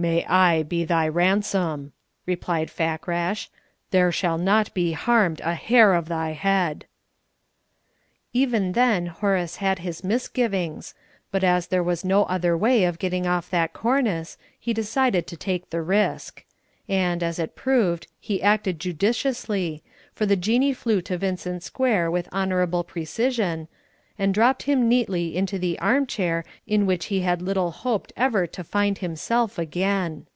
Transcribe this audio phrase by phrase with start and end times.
[0.00, 1.90] "May I be thy ransom!"
[2.24, 3.48] replied Fakrash.
[3.90, 6.84] "There shall not be harmed a hair of thy head!"
[8.32, 10.94] Even then Horace had his misgivings;
[11.32, 15.36] but as there was no other way of getting off that cornice, he decided to
[15.36, 16.44] take the risk.
[16.88, 19.82] And, as it proved, he acted judiciously,
[20.14, 23.66] for the Jinnee flew to Vincent Square with honourable precision,
[24.20, 28.64] and dropped him neatly into the armchair in which he had little hoped ever to
[28.64, 30.26] find himself again.